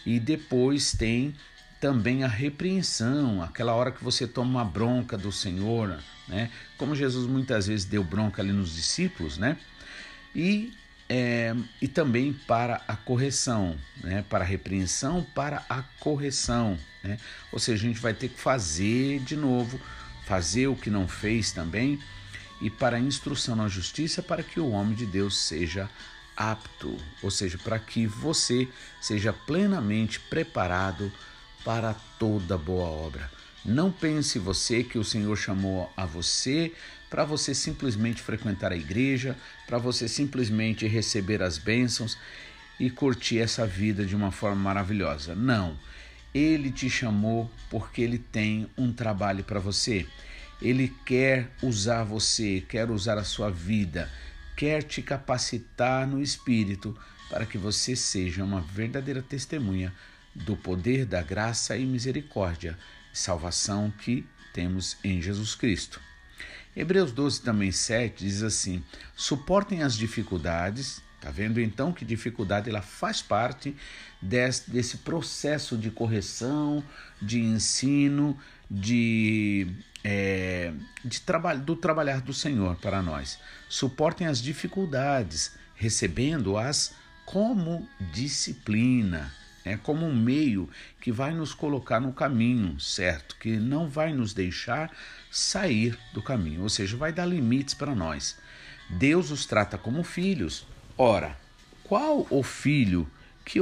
E 0.04 0.20
depois 0.20 0.92
tem 0.92 1.34
também 1.80 2.22
a 2.22 2.28
repreensão, 2.28 3.42
aquela 3.42 3.74
hora 3.74 3.90
que 3.90 4.04
você 4.04 4.26
toma 4.26 4.50
uma 4.60 4.64
bronca 4.64 5.16
do 5.16 5.32
Senhor, 5.32 5.98
né? 6.28 6.50
Como 6.76 6.94
Jesus 6.94 7.26
muitas 7.26 7.66
vezes 7.66 7.86
deu 7.86 8.04
bronca 8.04 8.42
ali 8.42 8.52
nos 8.52 8.74
discípulos, 8.74 9.38
né? 9.38 9.56
E 10.34 10.72
é, 11.12 11.56
e 11.82 11.88
também 11.88 12.32
para 12.32 12.82
a 12.86 12.94
correção, 12.94 13.76
né? 14.00 14.24
para 14.30 14.44
a 14.44 14.46
repreensão, 14.46 15.26
para 15.34 15.64
a 15.68 15.82
correção. 15.98 16.78
Né? 17.02 17.18
Ou 17.50 17.58
seja, 17.58 17.84
a 17.84 17.88
gente 17.88 18.00
vai 18.00 18.14
ter 18.14 18.28
que 18.28 18.38
fazer 18.38 19.18
de 19.18 19.34
novo, 19.34 19.80
fazer 20.24 20.68
o 20.68 20.76
que 20.76 20.88
não 20.88 21.08
fez 21.08 21.50
também, 21.50 21.98
e 22.60 22.70
para 22.70 22.96
a 22.96 23.00
instrução 23.00 23.56
na 23.56 23.66
justiça, 23.66 24.22
para 24.22 24.44
que 24.44 24.60
o 24.60 24.70
homem 24.70 24.94
de 24.94 25.04
Deus 25.04 25.36
seja 25.36 25.90
apto, 26.36 26.96
ou 27.20 27.30
seja, 27.30 27.58
para 27.58 27.76
que 27.76 28.06
você 28.06 28.68
seja 29.00 29.32
plenamente 29.32 30.20
preparado 30.20 31.12
para 31.64 31.94
toda 32.18 32.56
boa 32.56 32.86
obra. 32.86 33.30
Não 33.64 33.92
pense 33.92 34.38
você 34.38 34.82
que 34.82 34.98
o 34.98 35.04
Senhor 35.04 35.36
chamou 35.36 35.92
a 35.96 36.06
você 36.06 36.72
para 37.10 37.24
você 37.24 37.54
simplesmente 37.54 38.22
frequentar 38.22 38.72
a 38.72 38.76
igreja, 38.76 39.36
para 39.66 39.76
você 39.76 40.08
simplesmente 40.08 40.86
receber 40.86 41.42
as 41.42 41.58
bênçãos 41.58 42.16
e 42.78 42.88
curtir 42.88 43.40
essa 43.40 43.66
vida 43.66 44.06
de 44.06 44.14
uma 44.16 44.30
forma 44.30 44.56
maravilhosa. 44.56 45.34
Não. 45.34 45.76
Ele 46.32 46.70
te 46.70 46.88
chamou 46.88 47.50
porque 47.68 48.00
ele 48.00 48.18
tem 48.18 48.70
um 48.78 48.92
trabalho 48.92 49.42
para 49.42 49.58
você. 49.58 50.06
Ele 50.62 50.94
quer 51.04 51.50
usar 51.62 52.04
você, 52.04 52.64
quer 52.66 52.88
usar 52.90 53.18
a 53.18 53.24
sua 53.24 53.50
vida, 53.50 54.08
quer 54.56 54.82
te 54.82 55.02
capacitar 55.02 56.06
no 56.06 56.22
espírito 56.22 56.96
para 57.28 57.44
que 57.44 57.58
você 57.58 57.96
seja 57.96 58.44
uma 58.44 58.60
verdadeira 58.60 59.20
testemunha 59.20 59.92
do 60.34 60.56
poder 60.56 61.04
da 61.04 61.22
graça 61.22 61.76
e 61.76 61.84
misericórdia 61.84 62.78
salvação 63.12 63.90
que 63.90 64.26
temos 64.52 64.96
em 65.02 65.20
Jesus 65.20 65.54
Cristo. 65.54 66.00
Hebreus 66.74 67.12
12 67.12 67.42
também 67.42 67.72
7 67.72 68.24
diz 68.24 68.42
assim: 68.42 68.82
suportem 69.14 69.82
as 69.82 69.94
dificuldades. 69.94 71.02
Tá 71.20 71.30
vendo 71.30 71.60
então 71.60 71.92
que 71.92 72.02
dificuldade 72.02 72.70
ela 72.70 72.80
faz 72.80 73.20
parte 73.20 73.76
desse, 74.22 74.70
desse 74.70 74.98
processo 74.98 75.76
de 75.76 75.90
correção, 75.90 76.82
de 77.20 77.38
ensino, 77.38 78.38
de, 78.70 79.66
é, 80.02 80.72
de 81.04 81.20
trabalho, 81.20 81.60
do 81.60 81.76
trabalhar 81.76 82.22
do 82.22 82.32
Senhor 82.32 82.76
para 82.76 83.02
nós. 83.02 83.38
Suportem 83.68 84.28
as 84.28 84.40
dificuldades, 84.40 85.52
recebendo-as 85.74 86.94
como 87.26 87.86
disciplina 88.12 89.30
é 89.70 89.76
como 89.76 90.06
um 90.06 90.14
meio 90.14 90.68
que 91.00 91.12
vai 91.12 91.32
nos 91.32 91.54
colocar 91.54 92.00
no 92.00 92.12
caminho 92.12 92.78
certo, 92.80 93.36
que 93.36 93.56
não 93.56 93.88
vai 93.88 94.12
nos 94.12 94.34
deixar 94.34 94.90
sair 95.30 95.98
do 96.12 96.22
caminho, 96.22 96.62
ou 96.62 96.68
seja, 96.68 96.96
vai 96.96 97.12
dar 97.12 97.26
limites 97.26 97.74
para 97.74 97.94
nós. 97.94 98.36
Deus 98.88 99.30
os 99.30 99.46
trata 99.46 99.78
como 99.78 100.02
filhos. 100.02 100.66
Ora, 100.98 101.36
qual 101.84 102.26
o 102.30 102.42
filho 102.42 103.08
que, 103.44 103.58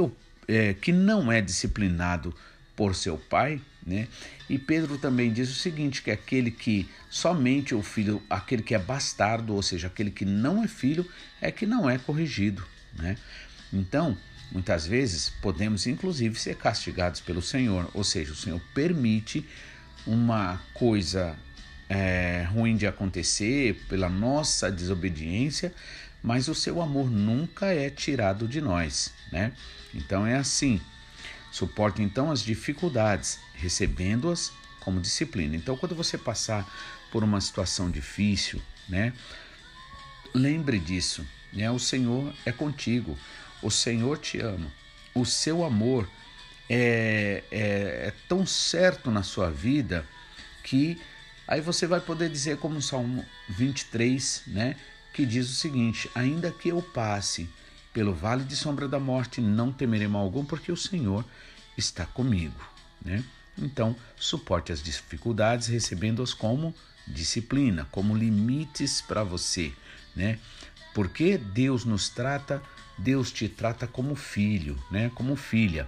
é, 0.47 0.73
que 0.73 0.91
não 0.91 1.31
é 1.31 1.41
disciplinado 1.41 2.35
por 2.75 2.95
seu 2.95 3.17
pai? 3.17 3.61
Né? 3.85 4.07
E 4.49 4.57
Pedro 4.57 4.97
também 4.97 5.31
diz 5.31 5.49
o 5.49 5.55
seguinte: 5.55 6.01
que 6.01 6.11
aquele 6.11 6.51
que 6.51 6.89
somente 7.09 7.73
o 7.73 7.81
filho, 7.81 8.21
aquele 8.29 8.63
que 8.63 8.75
é 8.75 8.79
bastardo, 8.79 9.53
ou 9.53 9.61
seja, 9.61 9.87
aquele 9.87 10.11
que 10.11 10.25
não 10.25 10.63
é 10.63 10.67
filho, 10.67 11.09
é 11.39 11.51
que 11.51 11.65
não 11.65 11.89
é 11.89 11.97
corrigido. 11.97 12.65
Né? 12.93 13.15
Então, 13.71 14.17
Muitas 14.51 14.87
vezes 14.87 15.29
podemos 15.41 15.85
inclusive 15.85 16.39
ser 16.39 16.55
castigados 16.55 17.21
pelo 17.21 17.41
Senhor, 17.41 17.89
ou 17.93 18.03
seja, 18.03 18.31
o 18.31 18.35
Senhor 18.35 18.59
permite 18.73 19.45
uma 20.07 20.59
coisa 20.73 21.37
é, 21.87 22.47
ruim 22.51 22.75
de 22.75 22.87
acontecer 22.87 23.75
pela 23.87 24.09
nossa 24.09 24.71
desobediência, 24.71 25.73
mas 26.21 26.47
o 26.47 26.55
seu 26.55 26.81
amor 26.81 27.09
nunca 27.09 27.67
é 27.67 27.89
tirado 27.89 28.47
de 28.47 28.59
nós, 28.59 29.13
né? 29.31 29.53
Então 29.93 30.25
é 30.25 30.35
assim. 30.35 30.79
Suporte 31.51 32.01
então 32.01 32.29
as 32.29 32.41
dificuldades, 32.41 33.39
recebendo-as 33.53 34.51
como 34.79 35.01
disciplina. 35.01 35.55
Então, 35.55 35.75
quando 35.75 35.95
você 35.95 36.17
passar 36.17 36.67
por 37.11 37.23
uma 37.23 37.41
situação 37.41 37.89
difícil, 37.89 38.61
né? 38.87 39.13
Lembre 40.33 40.77
disso, 40.77 41.25
né? 41.51 41.69
O 41.71 41.79
Senhor 41.79 42.33
é 42.45 42.51
contigo. 42.51 43.17
O 43.61 43.69
Senhor 43.69 44.17
te 44.17 44.39
ama. 44.39 44.71
O 45.13 45.25
seu 45.25 45.63
amor 45.63 46.09
é, 46.69 47.43
é, 47.51 47.59
é 48.07 48.13
tão 48.27 48.45
certo 48.45 49.09
na 49.09 49.23
sua 49.23 49.49
vida 49.49 50.05
que 50.63 51.01
aí 51.47 51.61
você 51.61 51.87
vai 51.87 51.99
poder 51.99 52.29
dizer, 52.29 52.57
como 52.57 52.77
o 52.77 52.81
Salmo 52.81 53.25
23, 53.49 54.43
né? 54.47 54.75
Que 55.13 55.25
diz 55.25 55.49
o 55.49 55.55
seguinte: 55.55 56.09
Ainda 56.13 56.51
que 56.51 56.69
eu 56.69 56.81
passe 56.81 57.49
pelo 57.91 58.13
vale 58.13 58.43
de 58.43 58.55
sombra 58.55 58.87
da 58.87 58.99
morte, 58.99 59.41
não 59.41 59.71
temerei 59.71 60.07
mal 60.07 60.21
algum, 60.21 60.45
porque 60.45 60.71
o 60.71 60.77
Senhor 60.77 61.25
está 61.75 62.05
comigo. 62.05 62.63
Né? 63.03 63.23
Então, 63.57 63.95
suporte 64.15 64.71
as 64.71 64.81
dificuldades 64.81 65.67
recebendo-as 65.67 66.33
como 66.33 66.73
disciplina, 67.07 67.87
como 67.91 68.15
limites 68.15 69.01
para 69.01 69.23
você, 69.23 69.73
né? 70.15 70.37
Porque 70.93 71.37
Deus 71.37 71.85
nos 71.85 72.09
trata, 72.09 72.61
Deus 72.99 73.31
te 73.31 73.47
trata 73.47 73.87
como 73.87 74.15
filho, 74.15 74.77
né? 74.91 75.11
Como 75.15 75.35
filha. 75.35 75.87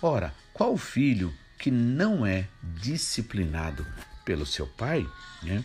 Ora, 0.00 0.34
qual 0.52 0.76
filho 0.76 1.32
que 1.58 1.70
não 1.70 2.24
é 2.24 2.46
disciplinado 2.62 3.86
pelo 4.24 4.46
seu 4.46 4.66
pai, 4.66 5.06
né? 5.42 5.64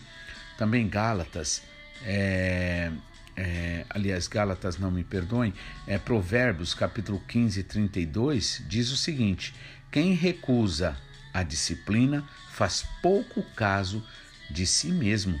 Também 0.58 0.88
Gálatas, 0.88 1.62
é, 2.02 2.90
é, 3.36 3.84
aliás, 3.90 4.26
Gálatas, 4.26 4.78
não 4.78 4.90
me 4.90 5.04
perdoem, 5.04 5.52
é 5.86 5.98
Provérbios, 5.98 6.74
capítulo 6.74 7.20
15, 7.28 7.62
32, 7.62 8.64
diz 8.66 8.90
o 8.90 8.96
seguinte: 8.96 9.54
quem 9.90 10.14
recusa 10.14 10.96
a 11.32 11.42
disciplina 11.42 12.26
faz 12.50 12.86
pouco 13.02 13.42
caso 13.54 14.02
de 14.50 14.66
si 14.66 14.88
mesmo, 14.88 15.38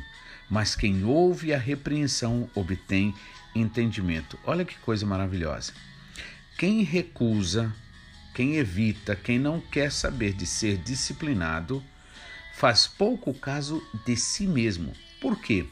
mas 0.50 0.76
quem 0.76 1.04
ouve 1.04 1.54
a 1.54 1.58
repreensão 1.58 2.50
obtém 2.54 3.14
entendimento. 3.60 4.38
Olha 4.44 4.64
que 4.64 4.76
coisa 4.78 5.06
maravilhosa. 5.06 5.72
Quem 6.58 6.82
recusa, 6.82 7.74
quem 8.34 8.56
evita, 8.56 9.14
quem 9.14 9.38
não 9.38 9.60
quer 9.60 9.92
saber 9.92 10.32
de 10.32 10.46
ser 10.46 10.78
disciplinado, 10.78 11.82
faz 12.54 12.86
pouco 12.86 13.34
caso 13.34 13.82
de 14.04 14.16
si 14.16 14.46
mesmo. 14.46 14.92
Por 15.20 15.38
quê? 15.38 15.66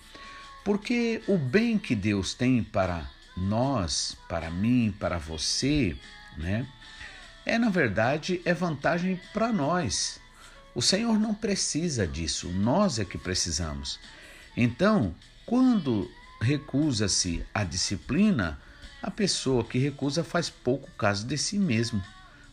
Porque 0.64 1.22
o 1.26 1.36
bem 1.36 1.78
que 1.78 1.94
Deus 1.94 2.34
tem 2.34 2.62
para 2.62 3.08
nós, 3.36 4.16
para 4.28 4.50
mim, 4.50 4.94
para 4.98 5.18
você, 5.18 5.96
né? 6.36 6.66
É 7.46 7.58
na 7.58 7.68
verdade 7.68 8.40
é 8.44 8.54
vantagem 8.54 9.20
para 9.32 9.52
nós. 9.52 10.20
O 10.74 10.82
Senhor 10.82 11.18
não 11.18 11.34
precisa 11.34 12.06
disso, 12.06 12.48
nós 12.48 12.98
é 12.98 13.04
que 13.04 13.18
precisamos. 13.18 14.00
Então, 14.56 15.14
quando 15.46 16.10
recusa-se 16.44 17.44
a 17.52 17.64
disciplina, 17.64 18.60
a 19.02 19.10
pessoa 19.10 19.64
que 19.64 19.78
recusa 19.78 20.22
faz 20.22 20.48
pouco 20.50 20.90
caso 20.92 21.26
de 21.26 21.36
si 21.36 21.58
mesmo, 21.58 22.02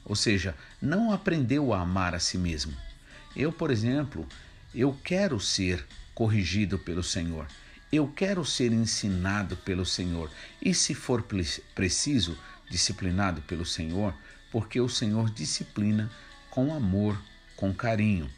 ou 0.03 0.15
seja, 0.15 0.55
não 0.81 1.11
aprendeu 1.11 1.73
a 1.73 1.81
amar 1.81 2.15
a 2.15 2.19
si 2.19 2.37
mesmo. 2.37 2.73
Eu, 3.35 3.51
por 3.51 3.69
exemplo, 3.69 4.27
eu 4.73 4.97
quero 5.03 5.39
ser 5.39 5.85
corrigido 6.15 6.79
pelo 6.79 7.03
Senhor. 7.03 7.45
Eu 7.91 8.07
quero 8.07 8.43
ser 8.45 8.71
ensinado 8.71 9.57
pelo 9.57 9.85
Senhor 9.85 10.31
e, 10.61 10.73
se 10.73 10.93
for 10.93 11.23
preciso, 11.75 12.37
disciplinado 12.69 13.41
pelo 13.41 13.65
Senhor, 13.65 14.13
porque 14.49 14.79
o 14.79 14.87
Senhor 14.87 15.29
disciplina 15.29 16.09
com 16.49 16.73
amor, 16.73 17.21
com 17.55 17.73
carinho. 17.73 18.29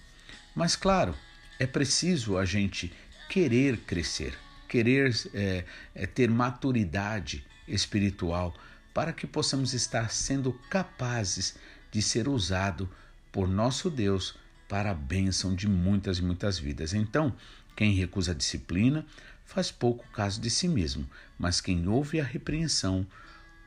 Mas, 0.55 0.75
claro, 0.75 1.15
é 1.59 1.67
preciso 1.67 2.37
a 2.37 2.45
gente 2.45 2.91
querer 3.29 3.77
crescer, 3.77 4.37
querer 4.73 5.15
é, 5.35 5.65
é, 5.93 6.07
ter 6.07 6.31
maturidade 6.31 7.45
espiritual 7.67 8.55
para 8.91 9.13
que 9.13 9.27
possamos 9.27 9.71
estar 9.75 10.09
sendo 10.09 10.51
capazes 10.67 11.55
de 11.91 12.01
ser 12.01 12.27
usado 12.27 12.89
por 13.31 13.47
nosso 13.47 13.87
Deus 13.87 14.35
para 14.67 14.89
a 14.89 14.95
bênção 14.95 15.53
de 15.53 15.67
muitas 15.67 16.17
e 16.17 16.23
muitas 16.23 16.57
vidas. 16.57 16.91
Então, 16.91 17.35
quem 17.75 17.93
recusa 17.93 18.31
a 18.31 18.35
disciplina 18.35 19.05
faz 19.45 19.69
pouco 19.69 20.07
caso 20.11 20.41
de 20.41 20.49
si 20.49 20.67
mesmo, 20.67 21.07
mas 21.37 21.61
quem 21.61 21.87
ouve 21.87 22.19
a 22.19 22.23
repreensão 22.23 23.05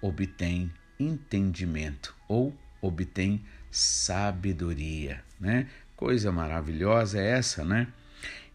obtém 0.03 0.73
entendimento 0.99 2.17
ou 2.27 2.53
obtém 2.83 3.45
sabedoria, 3.71 5.23
né? 5.39 5.69
Coisa 5.95 6.33
maravilhosa 6.33 7.21
é 7.21 7.31
essa, 7.31 7.65
né? 7.65 7.87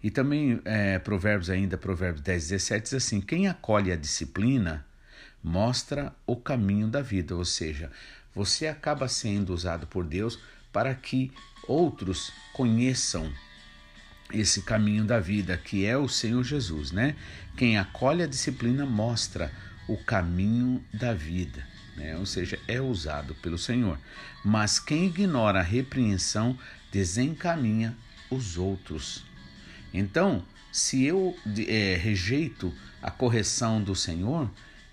E 0.03 0.09
também 0.09 0.59
é, 0.65 0.97
Provérbios 0.99 1.49
ainda, 1.49 1.77
Provérbios 1.77 2.23
10, 2.23 2.49
17 2.49 2.83
diz 2.83 2.93
assim, 2.93 3.21
quem 3.21 3.47
acolhe 3.47 3.91
a 3.91 3.95
disciplina 3.95 4.85
mostra 5.43 6.13
o 6.25 6.35
caminho 6.35 6.87
da 6.87 7.01
vida, 7.01 7.35
ou 7.35 7.45
seja, 7.45 7.91
você 8.33 8.67
acaba 8.67 9.07
sendo 9.07 9.53
usado 9.53 9.85
por 9.87 10.05
Deus 10.05 10.39
para 10.71 10.93
que 10.95 11.31
outros 11.67 12.31
conheçam 12.53 13.31
esse 14.33 14.61
caminho 14.61 15.03
da 15.03 15.19
vida, 15.19 15.57
que 15.57 15.85
é 15.85 15.97
o 15.97 16.07
Senhor 16.07 16.43
Jesus, 16.43 16.91
né? 16.91 17.15
Quem 17.57 17.77
acolhe 17.77 18.23
a 18.23 18.27
disciplina 18.27 18.85
mostra 18.85 19.51
o 19.87 19.97
caminho 19.97 20.83
da 20.93 21.13
vida, 21.13 21.67
né? 21.97 22.15
Ou 22.17 22.25
seja, 22.25 22.57
é 22.67 22.79
usado 22.79 23.35
pelo 23.35 23.57
Senhor. 23.57 23.99
Mas 24.43 24.79
quem 24.79 25.05
ignora 25.05 25.59
a 25.59 25.63
repreensão 25.63 26.57
desencaminha 26.91 27.95
os 28.29 28.57
outros. 28.57 29.25
Então, 29.93 30.43
se 30.71 31.03
eu 31.03 31.35
é, 31.67 31.95
rejeito 31.95 32.73
a 33.01 33.11
correção 33.11 33.81
do 33.81 33.95
Senhor, 33.95 34.49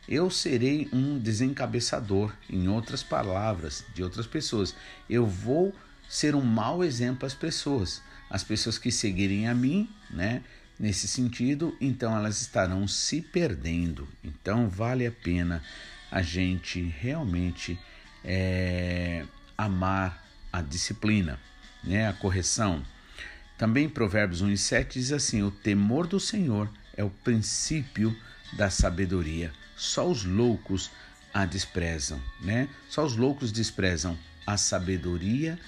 eu 0.09 0.31
serei 0.31 0.89
um 0.93 1.19
desencabeçador, 1.19 2.33
em 2.49 2.69
outras 2.69 3.03
palavras, 3.03 3.85
de 3.95 4.03
outras 4.03 4.27
pessoas. 4.27 4.75
Eu 5.09 5.27
vou 5.27 5.75
ser 6.09 6.35
um 6.35 6.43
mau 6.43 6.83
exemplo 6.83 7.27
às 7.27 7.35
pessoas 7.35 8.03
as 8.31 8.45
pessoas 8.45 8.79
que 8.79 8.91
seguirem 8.91 9.49
a 9.49 9.55
mim, 9.55 9.89
né? 10.11 10.43
Nesse 10.79 11.09
sentido, 11.09 11.77
então 11.81 12.17
elas 12.17 12.41
estarão 12.41 12.87
se 12.87 13.21
perdendo. 13.21 14.07
Então 14.23 14.69
vale 14.69 15.07
a 15.07 15.11
pena 15.13 15.63
a 16.11 16.23
gente 16.23 16.81
realmente 16.81 17.79
é, 18.25 19.25
amar 19.57 20.25
a 20.53 20.63
disciplina, 20.63 21.41
né? 21.83 22.09
A 22.09 22.13
correção. 22.13 22.85
Também 23.59 23.89
Provérbios 23.89 24.41
1 24.41 24.51
e 24.53 24.57
7 24.57 25.01
diz 25.01 25.13
assim: 25.13 25.43
O 25.43 25.51
temor 25.51 26.07
do 26.07 26.21
Senhor 26.21 26.71
é 26.97 27.03
o 27.03 27.11
princípio 27.11 28.17
da 28.53 28.71
sabedoria. 28.71 29.53
Só 29.77 30.09
os 30.09 30.25
loucos 30.25 30.91
a 31.35 31.45
desprezam, 31.45 32.23
né? 32.41 32.69
Só 32.89 33.05
os 33.05 33.17
loucos 33.17 33.51
desprezam 33.51 34.17
a 34.47 34.57
sabedoria 34.57 35.59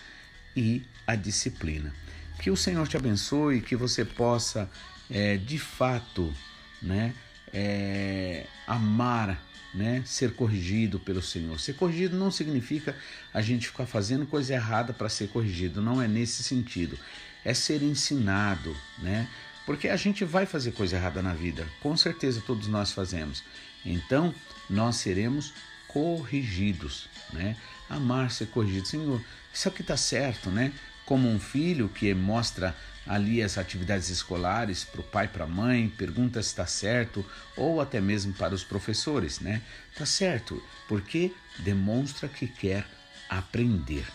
e 0.56 0.82
a 1.06 1.16
disciplina. 1.16 1.92
Que 2.40 2.50
o 2.50 2.56
Senhor 2.56 2.86
te 2.88 2.96
abençoe, 2.96 3.60
que 3.60 3.76
você 3.76 4.04
possa 4.04 4.70
é, 5.10 5.36
de 5.36 5.58
fato 5.58 6.32
né, 6.80 7.12
é, 7.52 8.46
amar, 8.66 9.44
né, 9.74 10.02
ser 10.06 10.32
corrigido 10.34 10.98
pelo 10.98 11.20
Senhor. 11.20 11.58
Ser 11.60 11.74
corrigido 11.74 12.16
não 12.16 12.30
significa 12.30 12.96
a 13.34 13.42
gente 13.42 13.66
ficar 13.66 13.86
fazendo 13.86 14.26
coisa 14.26 14.54
errada 14.54 14.92
para 14.92 15.08
ser 15.08 15.28
corrigido, 15.28 15.82
não 15.82 16.00
é 16.00 16.08
nesse 16.08 16.42
sentido. 16.42 16.98
É 17.44 17.54
ser 17.54 17.82
ensinado, 17.82 18.76
né? 18.98 19.28
Porque 19.66 19.88
a 19.88 19.96
gente 19.96 20.24
vai 20.24 20.46
fazer 20.46 20.72
coisa 20.72 20.96
errada 20.96 21.22
na 21.22 21.32
vida, 21.32 21.66
com 21.80 21.96
certeza 21.96 22.42
todos 22.46 22.66
nós 22.66 22.92
fazemos. 22.92 23.42
Então, 23.84 24.34
nós 24.68 24.96
seremos 24.96 25.52
corrigidos, 25.86 27.08
né? 27.32 27.56
Amar 27.88 28.30
ser 28.30 28.46
corrigido. 28.46 28.86
Senhor, 28.86 29.20
isso 29.52 29.68
aqui 29.68 29.82
está 29.82 29.96
certo, 29.96 30.50
né? 30.50 30.72
como 31.10 31.28
um 31.28 31.40
filho 31.40 31.88
que 31.88 32.14
mostra 32.14 32.72
ali 33.04 33.42
as 33.42 33.58
atividades 33.58 34.10
escolares 34.10 34.84
para 34.84 35.00
o 35.00 35.02
pai, 35.02 35.26
para 35.26 35.42
a 35.42 35.48
mãe, 35.48 35.88
pergunta 35.88 36.40
se 36.40 36.50
está 36.50 36.64
certo, 36.66 37.26
ou 37.56 37.80
até 37.80 38.00
mesmo 38.00 38.32
para 38.32 38.54
os 38.54 38.62
professores, 38.62 39.40
né? 39.40 39.60
Tá 39.98 40.06
certo, 40.06 40.62
porque 40.86 41.34
demonstra 41.58 42.28
que 42.28 42.46
quer 42.46 42.86
aprender. 43.28 44.06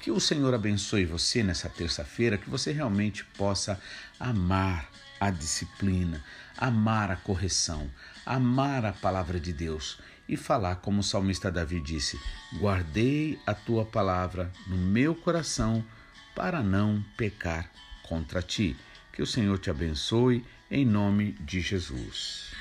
Que 0.00 0.10
o 0.10 0.18
Senhor 0.18 0.54
abençoe 0.54 1.04
você 1.04 1.42
nessa 1.42 1.68
terça-feira, 1.68 2.38
que 2.38 2.48
você 2.48 2.72
realmente 2.72 3.22
possa 3.36 3.78
amar 4.18 4.88
a 5.20 5.30
disciplina, 5.30 6.24
amar 6.56 7.10
a 7.10 7.16
correção, 7.16 7.90
amar 8.24 8.86
a 8.86 8.94
palavra 8.94 9.38
de 9.38 9.52
Deus 9.52 9.98
e 10.26 10.38
falar 10.38 10.76
como 10.76 11.00
o 11.00 11.04
salmista 11.04 11.50
Davi 11.50 11.80
disse: 11.80 12.18
Guardei 12.54 13.38
a 13.46 13.52
tua 13.52 13.84
palavra 13.84 14.50
no 14.66 14.76
meu 14.76 15.14
coração 15.14 15.84
para 16.34 16.62
não 16.62 17.04
pecar 17.18 17.70
contra 18.02 18.40
ti. 18.40 18.74
Que 19.12 19.20
o 19.20 19.26
Senhor 19.26 19.58
te 19.58 19.68
abençoe 19.68 20.42
em 20.70 20.86
nome 20.86 21.32
de 21.40 21.60
Jesus. 21.60 22.54